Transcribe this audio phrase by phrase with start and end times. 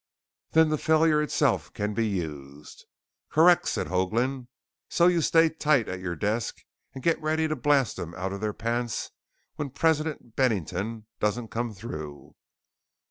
[0.53, 2.85] "Then the failure itself can be used."
[3.29, 4.47] "Correct," said Hoagland.
[4.89, 6.57] "So you stay tight at your desk
[6.95, 9.11] and get ready to blast 'em out of their pants
[9.57, 12.33] when President Bennington doesn't come through."